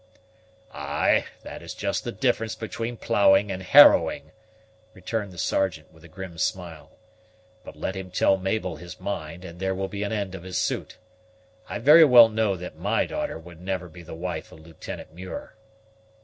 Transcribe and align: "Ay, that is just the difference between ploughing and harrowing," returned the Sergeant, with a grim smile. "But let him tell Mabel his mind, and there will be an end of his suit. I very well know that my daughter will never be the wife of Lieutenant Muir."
"Ay, 0.73 1.25
that 1.43 1.61
is 1.61 1.75
just 1.75 2.03
the 2.03 2.11
difference 2.11 2.55
between 2.55 2.97
ploughing 2.97 3.51
and 3.51 3.61
harrowing," 3.61 4.31
returned 4.95 5.31
the 5.31 5.37
Sergeant, 5.37 5.93
with 5.93 6.03
a 6.03 6.07
grim 6.07 6.39
smile. 6.39 6.97
"But 7.63 7.75
let 7.75 7.93
him 7.95 8.09
tell 8.09 8.35
Mabel 8.37 8.77
his 8.77 8.99
mind, 8.99 9.45
and 9.45 9.59
there 9.59 9.75
will 9.75 9.87
be 9.89 10.01
an 10.01 10.11
end 10.11 10.33
of 10.33 10.41
his 10.41 10.57
suit. 10.57 10.97
I 11.69 11.77
very 11.77 12.03
well 12.03 12.29
know 12.29 12.55
that 12.55 12.75
my 12.79 13.05
daughter 13.05 13.37
will 13.37 13.57
never 13.57 13.87
be 13.89 14.01
the 14.01 14.15
wife 14.15 14.51
of 14.51 14.61
Lieutenant 14.61 15.13
Muir." 15.13 15.55